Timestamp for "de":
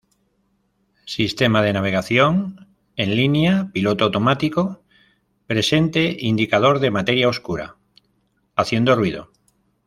1.61-1.73, 6.79-6.89